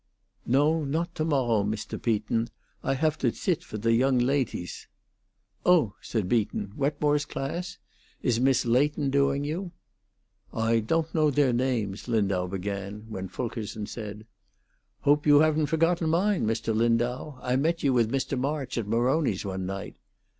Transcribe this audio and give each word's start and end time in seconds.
"No, 0.47 0.83
not 0.83 1.13
to 1.13 1.23
morrow, 1.23 1.63
Mr. 1.63 2.01
Peaton. 2.01 2.47
I 2.81 2.95
haf 2.95 3.19
to 3.19 3.29
zit 3.29 3.63
for 3.63 3.77
the 3.77 3.93
young 3.93 4.17
ladties." 4.17 4.87
"Oh!" 5.63 5.93
said 6.01 6.27
Beaton. 6.27 6.73
"Wetmore's 6.75 7.23
class? 7.23 7.77
Is 8.23 8.39
Miss 8.39 8.65
Leighton 8.65 9.11
doing 9.11 9.43
you?" 9.43 9.73
"I 10.51 10.79
don't 10.79 11.13
know 11.13 11.29
their 11.29 11.53
namess," 11.53 12.07
Lindau 12.07 12.47
began, 12.47 13.05
when 13.09 13.27
Fulkerson 13.27 13.85
said: 13.85 14.25
"Hope 15.01 15.27
you 15.27 15.41
haven't 15.41 15.67
forgotten 15.67 16.09
mine, 16.09 16.47
Mr. 16.47 16.73
Lindau? 16.75 17.37
I 17.39 17.55
met 17.55 17.83
you 17.83 17.93
with 17.93 18.11
Mr. 18.11 18.35
March 18.39 18.79
at 18.79 18.87
Maroni's 18.87 19.45
one 19.45 19.67
night." 19.67 19.97